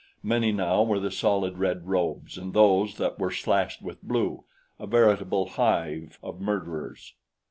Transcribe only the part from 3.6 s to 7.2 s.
with blue a veritable hive of murderers.